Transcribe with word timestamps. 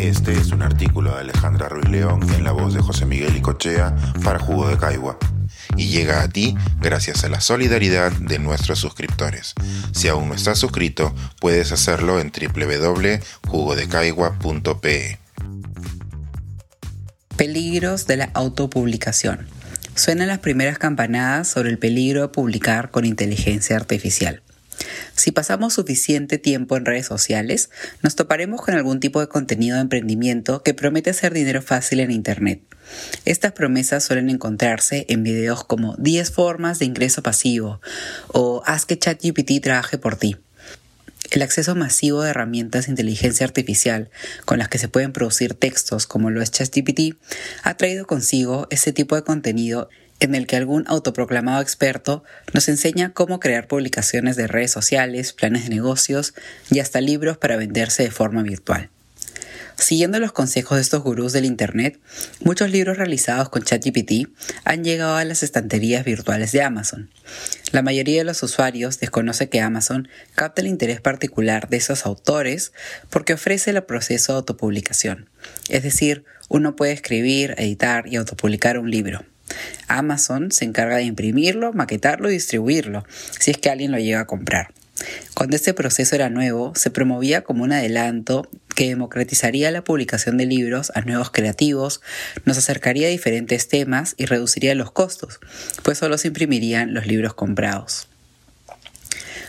Este 0.00 0.32
es 0.32 0.52
un 0.52 0.62
artículo 0.62 1.14
de 1.14 1.20
Alejandra 1.22 1.68
Ruiz 1.68 1.88
León 1.88 2.20
en 2.32 2.44
la 2.44 2.52
voz 2.52 2.72
de 2.72 2.80
José 2.80 3.04
Miguel 3.04 3.36
Icochea 3.36 3.96
para 4.22 4.38
Jugo 4.38 4.68
de 4.68 4.78
Caigua 4.78 5.18
y 5.76 5.88
llega 5.88 6.22
a 6.22 6.28
ti 6.28 6.54
gracias 6.80 7.24
a 7.24 7.28
la 7.28 7.40
solidaridad 7.40 8.12
de 8.12 8.38
nuestros 8.38 8.78
suscriptores. 8.78 9.54
Si 9.92 10.06
aún 10.06 10.28
no 10.28 10.34
estás 10.34 10.58
suscrito, 10.58 11.12
puedes 11.40 11.72
hacerlo 11.72 12.20
en 12.20 12.30
www.jugodecaigua.pe. 12.30 15.18
Peligros 17.36 18.06
de 18.06 18.18
la 18.18 18.30
autopublicación. 18.34 19.48
Suenan 19.96 20.28
las 20.28 20.38
primeras 20.38 20.78
campanadas 20.78 21.48
sobre 21.48 21.70
el 21.70 21.78
peligro 21.78 22.22
de 22.22 22.28
publicar 22.28 22.92
con 22.92 23.04
inteligencia 23.04 23.74
artificial. 23.74 24.42
Si 25.14 25.32
pasamos 25.32 25.74
suficiente 25.74 26.38
tiempo 26.38 26.76
en 26.76 26.84
redes 26.84 27.06
sociales, 27.06 27.70
nos 28.02 28.16
toparemos 28.16 28.62
con 28.62 28.74
algún 28.74 29.00
tipo 29.00 29.20
de 29.20 29.28
contenido 29.28 29.76
de 29.76 29.82
emprendimiento 29.82 30.62
que 30.62 30.74
promete 30.74 31.10
hacer 31.10 31.32
dinero 31.32 31.62
fácil 31.62 32.00
en 32.00 32.10
Internet. 32.10 32.60
Estas 33.24 33.52
promesas 33.52 34.04
suelen 34.04 34.30
encontrarse 34.30 35.06
en 35.08 35.22
videos 35.22 35.64
como 35.64 35.96
10 35.96 36.30
formas 36.30 36.78
de 36.78 36.86
ingreso 36.86 37.22
pasivo 37.22 37.80
o 38.28 38.62
haz 38.64 38.86
que 38.86 38.98
ChatGPT 38.98 39.60
trabaje 39.62 39.98
por 39.98 40.16
ti. 40.16 40.36
El 41.30 41.42
acceso 41.42 41.74
masivo 41.74 42.22
de 42.22 42.30
herramientas 42.30 42.86
de 42.86 42.92
inteligencia 42.92 43.44
artificial 43.44 44.08
con 44.46 44.58
las 44.58 44.68
que 44.68 44.78
se 44.78 44.88
pueden 44.88 45.12
producir 45.12 45.52
textos 45.52 46.06
como 46.06 46.30
lo 46.30 46.40
es 46.40 46.50
ChatGPT 46.50 47.18
ha 47.62 47.76
traído 47.76 48.06
consigo 48.06 48.66
ese 48.70 48.92
tipo 48.92 49.14
de 49.14 49.24
contenido 49.24 49.90
en 50.20 50.34
el 50.34 50.46
que 50.46 50.56
algún 50.56 50.84
autoproclamado 50.88 51.60
experto 51.62 52.24
nos 52.52 52.68
enseña 52.68 53.12
cómo 53.12 53.40
crear 53.40 53.68
publicaciones 53.68 54.36
de 54.36 54.46
redes 54.46 54.70
sociales, 54.70 55.32
planes 55.32 55.64
de 55.64 55.70
negocios 55.70 56.34
y 56.70 56.80
hasta 56.80 57.00
libros 57.00 57.38
para 57.38 57.56
venderse 57.56 58.02
de 58.02 58.10
forma 58.10 58.42
virtual. 58.42 58.90
Siguiendo 59.78 60.18
los 60.18 60.32
consejos 60.32 60.76
de 60.76 60.82
estos 60.82 61.04
gurús 61.04 61.32
del 61.32 61.44
Internet, 61.44 62.00
muchos 62.40 62.68
libros 62.70 62.96
realizados 62.96 63.48
con 63.48 63.62
ChatGPT 63.62 64.28
han 64.64 64.82
llegado 64.82 65.14
a 65.14 65.24
las 65.24 65.44
estanterías 65.44 66.04
virtuales 66.04 66.50
de 66.50 66.62
Amazon. 66.62 67.10
La 67.70 67.82
mayoría 67.82 68.18
de 68.18 68.24
los 68.24 68.42
usuarios 68.42 68.98
desconoce 68.98 69.48
que 69.48 69.60
Amazon 69.60 70.08
capta 70.34 70.62
el 70.62 70.66
interés 70.66 71.00
particular 71.00 71.68
de 71.68 71.76
esos 71.76 72.06
autores 72.06 72.72
porque 73.08 73.34
ofrece 73.34 73.70
el 73.70 73.80
proceso 73.84 74.32
de 74.32 74.38
autopublicación. 74.38 75.28
Es 75.68 75.84
decir, 75.84 76.24
uno 76.48 76.74
puede 76.74 76.92
escribir, 76.92 77.54
editar 77.56 78.08
y 78.08 78.16
autopublicar 78.16 78.78
un 78.78 78.90
libro. 78.90 79.24
Amazon 79.86 80.52
se 80.52 80.64
encarga 80.64 80.96
de 80.96 81.04
imprimirlo, 81.04 81.72
maquetarlo 81.72 82.30
y 82.30 82.34
distribuirlo, 82.34 83.04
si 83.38 83.50
es 83.50 83.58
que 83.58 83.70
alguien 83.70 83.92
lo 83.92 83.98
llega 83.98 84.20
a 84.20 84.26
comprar. 84.26 84.68
Cuando 85.34 85.56
este 85.56 85.74
proceso 85.74 86.14
era 86.16 86.28
nuevo, 86.28 86.72
se 86.74 86.90
promovía 86.90 87.42
como 87.42 87.62
un 87.62 87.72
adelanto 87.72 88.48
que 88.74 88.88
democratizaría 88.88 89.70
la 89.70 89.84
publicación 89.84 90.36
de 90.36 90.46
libros 90.46 90.92
a 90.94 91.02
nuevos 91.02 91.30
creativos, 91.30 92.00
nos 92.44 92.58
acercaría 92.58 93.06
a 93.06 93.10
diferentes 93.10 93.68
temas 93.68 94.14
y 94.16 94.26
reduciría 94.26 94.74
los 94.74 94.90
costos, 94.90 95.40
pues 95.82 95.98
solo 95.98 96.18
se 96.18 96.28
imprimirían 96.28 96.94
los 96.94 97.06
libros 97.06 97.34
comprados. 97.34 98.08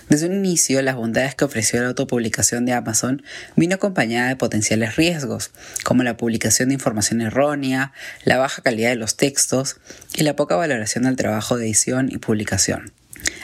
Desde 0.09 0.25
un 0.25 0.33
inicio, 0.33 0.81
las 0.81 0.95
bondades 0.95 1.35
que 1.35 1.45
ofreció 1.45 1.81
la 1.81 1.89
autopublicación 1.89 2.65
de 2.65 2.73
Amazon 2.73 3.21
vino 3.55 3.75
acompañada 3.75 4.29
de 4.29 4.35
potenciales 4.35 4.95
riesgos, 4.95 5.52
como 5.83 6.02
la 6.02 6.17
publicación 6.17 6.69
de 6.69 6.73
información 6.73 7.21
errónea, 7.21 7.93
la 8.23 8.37
baja 8.37 8.63
calidad 8.63 8.89
de 8.89 8.95
los 8.95 9.17
textos 9.17 9.77
y 10.15 10.23
la 10.23 10.35
poca 10.35 10.55
valoración 10.55 11.03
del 11.03 11.15
trabajo 11.15 11.57
de 11.57 11.65
edición 11.65 12.09
y 12.11 12.17
publicación. 12.17 12.91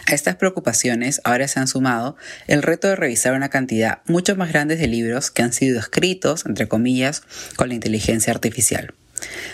A 0.07 0.15
estas 0.15 0.37
preocupaciones 0.37 1.21
ahora 1.23 1.47
se 1.47 1.59
han 1.59 1.67
sumado 1.67 2.17
el 2.47 2.63
reto 2.63 2.87
de 2.87 2.95
revisar 2.95 3.33
una 3.33 3.49
cantidad 3.49 3.99
mucho 4.07 4.35
más 4.35 4.49
grande 4.49 4.75
de 4.75 4.87
libros 4.87 5.29
que 5.29 5.43
han 5.43 5.53
sido 5.53 5.79
escritos, 5.79 6.47
entre 6.47 6.67
comillas, 6.67 7.21
con 7.55 7.69
la 7.69 7.75
inteligencia 7.75 8.33
artificial. 8.33 8.95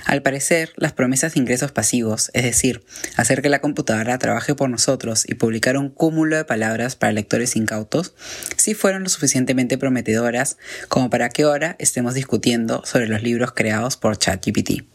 Al 0.06 0.22
parecer, 0.22 0.74
las 0.76 0.94
promesas 0.94 1.34
de 1.34 1.40
ingresos 1.40 1.72
pasivos, 1.72 2.32
es 2.34 2.44
decir, 2.44 2.84
hacer 3.18 3.42
que 3.42 3.50
la 3.50 3.62
computadora 3.62 4.18
trabaje 4.18 4.56
por 4.56 4.70
nosotros 4.70 5.28
y 5.28 5.36
publicar 5.36 5.78
un 5.78 5.90
cúmulo 5.90 6.36
de 6.36 6.46
palabras 6.46 6.96
para 6.96 7.14
lectores 7.14 7.56
incautos, 7.56 8.14
sí 8.58 8.74
fueron 8.74 9.04
lo 9.04 9.10
suficientemente 9.10 9.78
prometedoras 9.78 10.58
como 10.88 11.10
para 11.10 11.30
que 11.30 11.44
ahora 11.44 11.76
estemos 11.80 12.14
discutiendo 12.14 12.82
sobre 12.86 13.08
los 13.08 13.24
libros 13.24 13.52
creados 13.54 13.98
por 13.98 14.18
ChatGPT. 14.18 14.91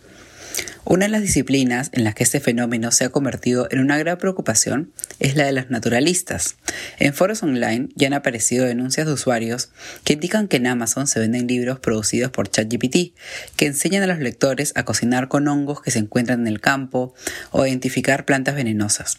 Una 0.89 1.07
de 1.07 1.11
las 1.11 1.23
disciplinas 1.23 1.91
en 1.95 2.05
las 2.05 2.15
que 2.15 2.23
este 2.23 2.39
fenómeno 2.39 2.93
se 2.93 3.05
ha 3.05 3.09
convertido 3.09 3.67
en 3.73 3.81
una 3.81 3.99
gran 3.99 4.19
preocupación 4.19 4.93
es 5.19 5.35
la 5.35 5.45
de 5.45 5.51
los 5.51 5.69
naturalistas. 5.69 6.55
En 7.01 7.13
foros 7.13 7.43
online 7.43 7.89
ya 7.97 8.07
han 8.07 8.15
aparecido 8.15 8.65
denuncias 8.65 9.05
de 9.05 9.13
usuarios 9.13 9.71
que 10.05 10.13
indican 10.13 10.47
que 10.47 10.59
en 10.59 10.69
Amazon 10.69 11.09
se 11.09 11.19
venden 11.19 11.49
libros 11.49 11.81
producidos 11.81 12.31
por 12.31 12.49
ChatGPT, 12.49 13.17
que 13.57 13.67
enseñan 13.67 14.05
a 14.05 14.07
los 14.07 14.21
lectores 14.21 14.73
a 14.77 14.85
cocinar 14.85 15.27
con 15.27 15.49
hongos 15.49 15.83
que 15.83 15.91
se 15.91 15.99
encuentran 15.99 16.43
en 16.43 16.47
el 16.47 16.61
campo 16.61 17.15
o 17.51 17.63
a 17.63 17.69
identificar 17.69 18.25
plantas 18.25 18.55
venenosas. 18.55 19.19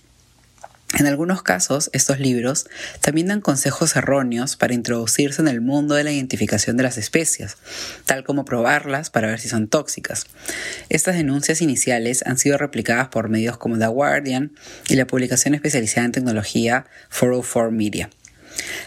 En 0.94 1.06
algunos 1.06 1.44
casos, 1.44 1.90
estos 1.92 2.20
libros 2.20 2.66
también 3.02 3.28
dan 3.28 3.42
consejos 3.42 3.96
erróneos 3.98 4.56
para 4.56 4.74
introducirse 4.74 5.42
en 5.42 5.50
el 5.50 5.60
mundo 5.60 5.96
de 5.96 6.06
la 6.06 6.14
identificación 6.14 6.78
de 6.78 6.84
las 6.84 6.98
especies, 6.98 7.58
tal 8.06 8.24
como 8.24 8.46
probarlas 8.46 9.10
para 9.10 9.28
ver 9.28 9.40
si 9.40 9.50
son 9.50 9.68
tóxicas. 9.68 10.28
Estas 10.88 11.16
denuncias 11.16 11.62
iniciales 11.62 12.26
han 12.26 12.38
sido 12.38 12.58
replicadas 12.58 13.10
por 13.10 13.28
medios 13.28 13.58
como 13.58 13.78
The 13.78 13.88
Guardian 13.88 14.54
y 14.88 14.96
la 14.96 15.06
publicación 15.06 15.56
especializada 15.56 16.06
en 16.06 16.14
tecnología 16.14 16.86
404 17.10 17.72
Media. 17.72 18.10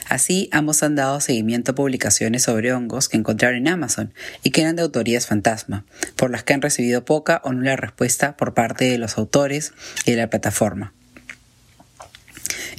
Así, 0.09 0.49
ambos 0.53 0.82
han 0.82 0.97
dado 0.97 1.21
seguimiento 1.21 1.72
a 1.72 1.75
publicaciones 1.75 2.43
sobre 2.44 2.72
hongos 2.72 3.09
que 3.09 3.19
encontraron 3.19 3.59
en 3.59 3.69
Amazon 3.69 4.15
y 4.43 4.50
que 4.50 4.62
eran 4.62 4.75
de 4.75 4.82
autorías 4.82 5.27
fantasma, 5.27 5.84
por 6.17 6.31
las 6.31 6.43
que 6.44 6.55
han 6.55 6.62
recibido 6.62 7.05
poca 7.05 7.43
o 7.44 7.53
nula 7.53 7.77
respuesta 7.77 8.37
por 8.37 8.55
parte 8.55 8.87
de 8.87 8.99
los 8.99 9.19
autores 9.19 9.75
y 10.06 10.12
de 10.12 10.17
la 10.17 10.31
plataforma. 10.31 10.94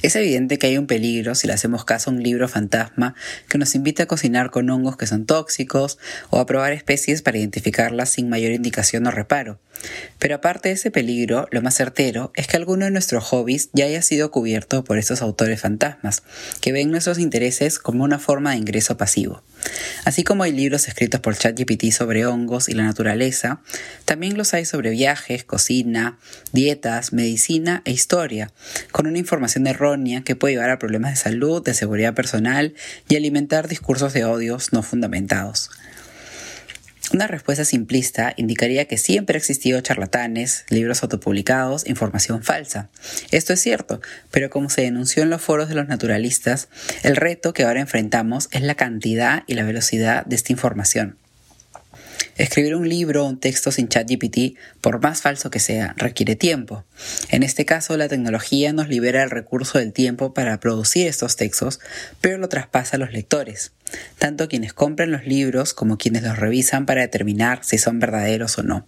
Es 0.02 0.16
evidente 0.16 0.58
que 0.58 0.66
hay 0.66 0.78
un 0.78 0.88
peligro 0.88 1.36
si 1.36 1.46
le 1.46 1.52
hacemos 1.52 1.84
caso 1.84 2.10
a 2.10 2.12
un 2.12 2.22
libro 2.22 2.48
fantasma 2.48 3.14
que 3.48 3.56
nos 3.56 3.76
invita 3.76 4.02
a 4.02 4.06
cocinar 4.06 4.50
con 4.50 4.68
hongos 4.68 4.96
que 4.96 5.06
son 5.06 5.26
tóxicos 5.26 5.98
o 6.30 6.40
a 6.40 6.46
probar 6.46 6.72
especies 6.72 7.22
para 7.22 7.38
identificarlas 7.38 8.10
sin 8.10 8.28
mayor 8.28 8.50
indicación 8.50 9.06
o 9.06 9.12
reparo. 9.12 9.60
Pero 10.18 10.34
aparte 10.34 10.70
de 10.70 10.74
ese 10.74 10.90
peligro, 10.90 11.46
lo 11.52 11.62
más 11.62 11.76
certero 11.76 12.32
es 12.34 12.48
que 12.48 12.56
alguno 12.56 12.84
de 12.84 12.90
nuestros 12.90 13.22
hobbies 13.24 13.70
ya 13.72 13.84
haya 13.84 14.02
sido 14.02 14.32
cubierto 14.32 14.82
por 14.82 14.98
estos 14.98 15.22
autores 15.22 15.60
fantasmas, 15.60 16.24
que 16.60 16.72
ven 16.72 16.90
nuestros 16.90 17.18
intereses 17.18 17.78
como 17.78 18.02
una 18.02 18.18
forma 18.18 18.50
de 18.52 18.58
ingreso 18.58 18.96
pasivo. 18.96 19.42
Así 20.04 20.24
como 20.24 20.42
hay 20.42 20.52
libros 20.52 20.88
escritos 20.88 21.20
por 21.20 21.36
ChatGPT 21.36 21.90
sobre 21.90 22.26
hongos 22.26 22.68
y 22.68 22.74
la 22.74 22.84
naturaleza, 22.84 23.60
también 24.04 24.36
los 24.36 24.54
hay 24.54 24.64
sobre 24.64 24.90
viajes, 24.90 25.44
cocina, 25.44 26.18
dietas, 26.52 27.12
medicina 27.12 27.82
e 27.84 27.92
historia, 27.92 28.50
con 28.90 29.06
una 29.06 29.18
información 29.18 29.66
errónea 29.66 30.22
que 30.22 30.36
puede 30.36 30.54
llevar 30.54 30.70
a 30.70 30.78
problemas 30.78 31.12
de 31.12 31.16
salud, 31.16 31.62
de 31.62 31.74
seguridad 31.74 32.14
personal 32.14 32.74
y 33.08 33.16
alimentar 33.16 33.68
discursos 33.68 34.12
de 34.12 34.24
odios 34.24 34.72
no 34.72 34.82
fundamentados. 34.82 35.70
Una 37.12 37.26
respuesta 37.26 37.66
simplista 37.66 38.32
indicaría 38.38 38.86
que 38.86 38.96
siempre 38.96 39.36
ha 39.36 39.38
existido 39.38 39.78
charlatanes, 39.82 40.64
libros 40.70 41.02
autopublicados, 41.02 41.86
información 41.86 42.42
falsa. 42.42 42.88
Esto 43.30 43.52
es 43.52 43.60
cierto, 43.60 44.00
pero 44.30 44.48
como 44.48 44.70
se 44.70 44.80
denunció 44.80 45.22
en 45.22 45.28
los 45.28 45.42
foros 45.42 45.68
de 45.68 45.74
los 45.74 45.88
naturalistas, 45.88 46.68
el 47.02 47.16
reto 47.16 47.52
que 47.52 47.64
ahora 47.64 47.80
enfrentamos 47.80 48.48
es 48.50 48.62
la 48.62 48.76
cantidad 48.76 49.44
y 49.46 49.54
la 49.54 49.62
velocidad 49.62 50.24
de 50.24 50.36
esta 50.36 50.52
información. 50.52 51.18
Escribir 52.36 52.74
un 52.74 52.88
libro 52.88 53.24
o 53.24 53.28
un 53.28 53.40
texto 53.40 53.70
sin 53.70 53.88
ChatGPT, 53.88 54.56
por 54.80 55.00
más 55.02 55.22
falso 55.22 55.50
que 55.50 55.60
sea, 55.60 55.94
requiere 55.96 56.36
tiempo. 56.36 56.84
En 57.30 57.42
este 57.42 57.64
caso, 57.64 57.96
la 57.96 58.08
tecnología 58.08 58.72
nos 58.72 58.88
libera 58.88 59.22
el 59.22 59.30
recurso 59.30 59.78
del 59.78 59.92
tiempo 59.92 60.34
para 60.34 60.58
producir 60.60 61.06
estos 61.06 61.36
textos, 61.36 61.80
pero 62.20 62.38
lo 62.38 62.48
traspasa 62.48 62.96
a 62.96 62.98
los 62.98 63.12
lectores 63.12 63.72
tanto 64.18 64.48
quienes 64.48 64.72
compran 64.72 65.10
los 65.10 65.26
libros 65.26 65.74
como 65.74 65.98
quienes 65.98 66.22
los 66.22 66.38
revisan 66.38 66.86
para 66.86 67.02
determinar 67.02 67.60
si 67.64 67.78
son 67.78 67.98
verdaderos 67.98 68.58
o 68.58 68.62
no. 68.62 68.86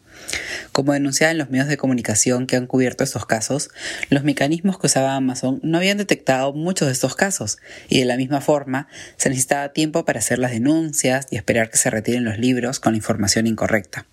Como 0.72 0.92
denunciaban 0.92 1.38
los 1.38 1.50
medios 1.50 1.68
de 1.68 1.76
comunicación 1.76 2.46
que 2.46 2.56
han 2.56 2.66
cubierto 2.66 3.04
estos 3.04 3.26
casos, 3.26 3.70
los 4.10 4.22
mecanismos 4.22 4.78
que 4.78 4.86
usaba 4.86 5.16
Amazon 5.16 5.60
no 5.62 5.78
habían 5.78 5.98
detectado 5.98 6.52
muchos 6.52 6.86
de 6.86 6.92
estos 6.92 7.16
casos 7.16 7.58
y 7.88 7.98
de 7.98 8.04
la 8.04 8.16
misma 8.16 8.40
forma 8.40 8.88
se 9.16 9.28
necesitaba 9.28 9.72
tiempo 9.72 10.04
para 10.04 10.20
hacer 10.20 10.38
las 10.38 10.52
denuncias 10.52 11.26
y 11.30 11.36
esperar 11.36 11.70
que 11.70 11.78
se 11.78 11.90
retiren 11.90 12.24
los 12.24 12.38
libros 12.38 12.80
con 12.80 12.92
la 12.92 12.98
información 12.98 13.23
incorrecta. 13.46 14.06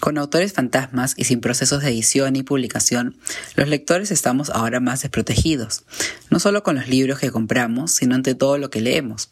Con 0.00 0.18
autores 0.18 0.52
fantasmas 0.52 1.14
y 1.16 1.24
sin 1.24 1.40
procesos 1.40 1.82
de 1.82 1.88
edición 1.88 2.36
y 2.36 2.42
publicación, 2.42 3.16
los 3.56 3.68
lectores 3.68 4.10
estamos 4.10 4.50
ahora 4.50 4.78
más 4.78 5.00
desprotegidos, 5.00 5.84
no 6.28 6.40
solo 6.40 6.62
con 6.62 6.76
los 6.76 6.88
libros 6.88 7.18
que 7.18 7.30
compramos, 7.30 7.92
sino 7.92 8.14
ante 8.14 8.34
todo 8.34 8.58
lo 8.58 8.68
que 8.68 8.82
leemos. 8.82 9.30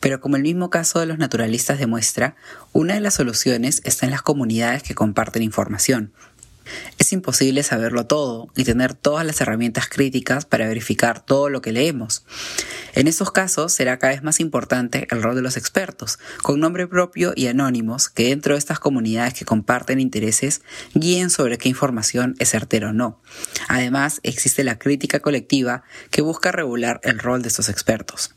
Pero 0.00 0.20
como 0.20 0.36
el 0.36 0.42
mismo 0.42 0.68
caso 0.68 1.00
de 1.00 1.06
los 1.06 1.16
naturalistas 1.16 1.78
demuestra, 1.78 2.36
una 2.72 2.92
de 2.92 3.00
las 3.00 3.14
soluciones 3.14 3.80
está 3.84 4.04
en 4.04 4.12
las 4.12 4.20
comunidades 4.20 4.82
que 4.82 4.94
comparten 4.94 5.42
información. 5.42 6.12
Es 6.98 7.12
imposible 7.12 7.62
saberlo 7.62 8.06
todo 8.06 8.48
y 8.56 8.64
tener 8.64 8.94
todas 8.94 9.26
las 9.26 9.40
herramientas 9.40 9.88
críticas 9.88 10.44
para 10.44 10.66
verificar 10.66 11.24
todo 11.24 11.48
lo 11.48 11.62
que 11.62 11.72
leemos. 11.72 12.24
En 12.94 13.08
esos 13.08 13.30
casos 13.32 13.72
será 13.72 13.98
cada 13.98 14.12
vez 14.12 14.22
más 14.22 14.40
importante 14.40 15.06
el 15.10 15.22
rol 15.22 15.34
de 15.34 15.42
los 15.42 15.56
expertos, 15.56 16.18
con 16.42 16.60
nombre 16.60 16.86
propio 16.86 17.32
y 17.34 17.46
anónimos, 17.48 18.08
que 18.08 18.28
dentro 18.28 18.54
de 18.54 18.58
estas 18.58 18.78
comunidades 18.78 19.34
que 19.34 19.44
comparten 19.44 20.00
intereses 20.00 20.62
guíen 20.94 21.30
sobre 21.30 21.58
qué 21.58 21.68
información 21.68 22.36
es 22.38 22.50
certera 22.50 22.90
o 22.90 22.92
no. 22.92 23.20
Además, 23.68 24.20
existe 24.22 24.64
la 24.64 24.78
crítica 24.78 25.20
colectiva 25.20 25.82
que 26.10 26.22
busca 26.22 26.52
regular 26.52 27.00
el 27.02 27.18
rol 27.18 27.42
de 27.42 27.48
estos 27.48 27.68
expertos. 27.68 28.33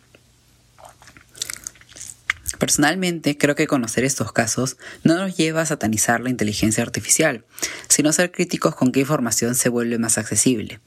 Personalmente, 2.60 3.38
creo 3.38 3.56
que 3.56 3.68
conocer 3.68 4.04
estos 4.04 4.32
casos 4.32 4.78
no 5.04 5.16
nos 5.16 5.38
lleva 5.38 5.62
a 5.62 5.66
satanizar 5.66 6.22
la 6.22 6.30
inteligencia 6.30 6.84
artificial, 6.84 7.46
sino 7.88 8.10
a 8.10 8.14
ser 8.14 8.32
críticos 8.32 8.76
con 8.76 8.92
qué 8.92 9.02
información 9.02 9.56
se 9.56 9.70
vuelve 9.70 9.98
más 9.98 10.18
accesible. 10.18 10.80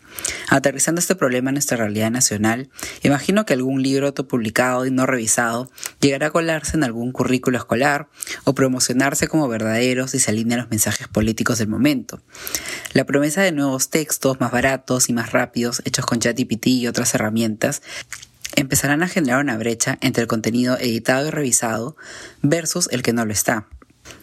Aterrizando 0.48 1.00
este 1.00 1.14
problema 1.14 1.50
en 1.50 1.54
nuestra 1.54 1.76
realidad 1.76 2.10
nacional, 2.10 2.70
imagino 3.02 3.46
que 3.46 3.54
algún 3.54 3.82
libro 3.82 4.08
autopublicado 4.08 4.86
y 4.86 4.90
no 4.90 5.06
revisado 5.06 5.70
llegará 6.00 6.28
a 6.28 6.30
colarse 6.30 6.76
en 6.76 6.84
algún 6.84 7.12
currículo 7.12 7.58
escolar 7.58 8.08
o 8.44 8.54
promocionarse 8.54 9.28
como 9.28 9.48
verdaderos 9.48 10.14
y 10.14 10.18
se 10.18 10.30
alinea 10.30 10.58
a 10.58 10.60
los 10.62 10.70
mensajes 10.70 11.08
políticos 11.08 11.58
del 11.58 11.68
momento. 11.68 12.20
La 12.92 13.04
promesa 13.04 13.42
de 13.42 13.52
nuevos 13.52 13.90
textos 13.90 14.40
más 14.40 14.50
baratos 14.50 15.08
y 15.08 15.12
más 15.12 15.32
rápidos 15.32 15.82
hechos 15.84 16.06
con 16.06 16.18
ChatGPT 16.18 16.66
y 16.68 16.86
otras 16.86 17.14
herramientas 17.14 17.82
empezarán 18.60 19.02
a 19.02 19.08
generar 19.08 19.40
una 19.40 19.56
brecha 19.56 19.98
entre 20.00 20.22
el 20.22 20.28
contenido 20.28 20.78
editado 20.78 21.26
y 21.26 21.30
revisado 21.30 21.96
versus 22.42 22.88
el 22.92 23.02
que 23.02 23.12
no 23.12 23.24
lo 23.24 23.32
está. 23.32 23.66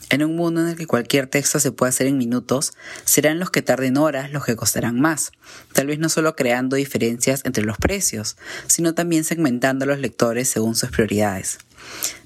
En 0.10 0.24
un 0.24 0.36
mundo 0.36 0.62
en 0.62 0.70
el 0.70 0.76
que 0.76 0.88
cualquier 0.88 1.28
texto 1.28 1.60
se 1.60 1.72
puede 1.72 1.90
hacer 1.90 2.08
en 2.08 2.18
minutos, 2.18 2.74
serán 3.04 3.40
los 3.40 3.52
que 3.52 3.62
tarden 3.62 3.98
horas 3.98 4.32
los 4.32 4.46
que 4.46 4.56
costarán 4.56 5.00
más, 5.00 5.32
tal 5.74 5.88
vez 5.88 6.00
no 6.00 6.08
solo 6.08 6.36
creando 6.36 6.76
diferencias 6.76 7.42
entre 7.46 7.66
los 7.66 7.78
precios, 7.78 8.38
sino 8.68 8.94
también 8.94 9.24
segmentando 9.24 9.84
a 9.84 9.88
los 9.88 10.00
lectores 10.00 10.50
según 10.50 10.76
sus 10.76 10.92
prioridades. 10.92 11.60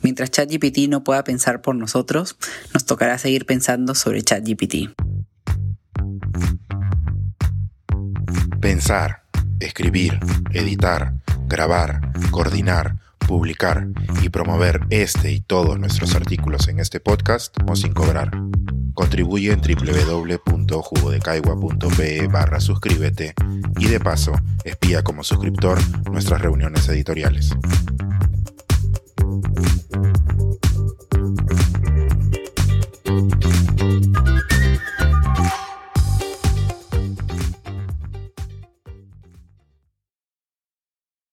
Mientras 0.02 0.32
ChatGPT 0.32 0.90
no 0.90 1.04
pueda 1.04 1.24
pensar 1.24 1.62
por 1.62 1.76
nosotros, 1.76 2.36
nos 2.74 2.86
tocará 2.86 3.18
seguir 3.18 3.46
pensando 3.46 3.96
sobre 3.96 4.22
ChatGPT. 4.22 4.92
Pensar, 8.60 9.24
escribir, 9.60 10.20
editar 10.52 11.14
grabar, 11.52 12.00
coordinar, 12.32 12.98
publicar 13.28 13.86
y 14.22 14.30
promover 14.30 14.80
este 14.90 15.34
y 15.34 15.42
todos 15.42 15.78
nuestros 15.78 16.16
artículos 16.16 16.70
en 16.70 16.80
este 16.80 17.02
podcast 17.02 17.58
o 17.68 17.76
sin 17.76 17.94
cobrar. 17.94 18.32
Contribuye 18.94 19.52
en 19.52 19.60
www.jugodecaigua.pe 19.62 22.28
barra 22.28 22.62
suscríbete 22.62 23.34
y 23.78 23.88
de 23.88 24.00
paso 24.00 24.32
espía 24.64 25.04
como 25.04 25.24
suscriptor 25.24 25.78
nuestras 26.10 26.42
reuniones 26.42 26.88
editoriales. 26.88 27.52